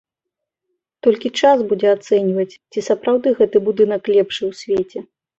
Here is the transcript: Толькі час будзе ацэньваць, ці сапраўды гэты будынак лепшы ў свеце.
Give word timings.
Толькі 1.07 1.29
час 1.41 1.57
будзе 1.71 1.87
ацэньваць, 1.97 2.53
ці 2.75 2.79
сапраўды 2.87 3.33
гэты 3.41 3.57
будынак 3.67 4.09
лепшы 4.15 4.41
ў 4.49 4.59
свеце. 4.61 4.99